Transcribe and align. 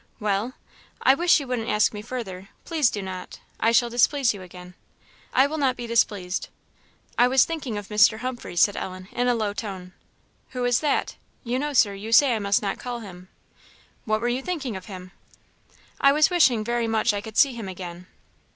"Well?" 0.19 0.53
"I 1.03 1.13
wish 1.13 1.39
you 1.39 1.45
wouldn't 1.45 1.69
ask 1.69 1.93
me 1.93 2.01
further; 2.01 2.49
please 2.65 2.89
do 2.89 3.03
not. 3.03 3.39
I 3.59 3.71
shall 3.71 3.91
displease 3.91 4.33
you 4.33 4.41
again." 4.41 4.73
"I 5.31 5.45
will 5.45 5.59
not 5.59 5.75
be 5.77 5.85
displeased." 5.85 6.49
"I 7.19 7.27
was 7.27 7.45
thinking 7.45 7.77
of 7.77 7.89
Mr. 7.89 8.17
Humphreys," 8.21 8.61
said 8.61 8.75
Ellen, 8.75 9.09
in 9.11 9.27
a 9.27 9.35
low 9.35 9.53
tone. 9.53 9.93
"Who 10.57 10.65
is 10.65 10.79
that?" 10.79 11.17
"You 11.43 11.59
know, 11.59 11.73
Sir; 11.73 11.93
you 11.93 12.11
say 12.11 12.33
I 12.35 12.39
must 12.39 12.63
not 12.63 12.79
call 12.79 13.01
him" 13.01 13.29
"What 14.05 14.21
were 14.21 14.27
you 14.27 14.41
thinking 14.41 14.75
of 14.75 14.85
him?" 14.85 15.11
"I 15.99 16.13
was 16.13 16.31
wishing 16.31 16.63
very 16.63 16.87
much 16.87 17.13
I 17.13 17.21
could 17.21 17.37
see 17.37 17.53
him 17.53 17.69
again." 17.69 18.07